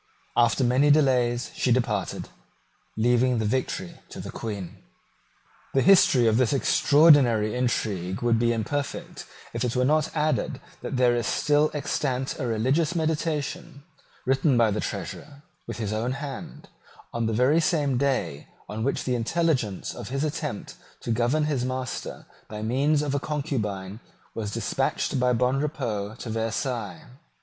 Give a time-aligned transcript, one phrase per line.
[0.35, 2.27] After many delays she departed,
[2.97, 4.77] leaving the victory to the Queen.
[5.75, 10.97] The history of this extraordinary intrigue would be imperfect, if it were not added that
[10.97, 13.83] there is still extant a religious meditation,
[14.25, 16.69] written by the Treasurer, with his own hand,
[17.13, 21.63] on the very same day on which the intelligence of his attempt to govern his
[21.63, 23.99] master by means of a concubine
[24.33, 27.05] was despatched by Bonrepaux to Versailles.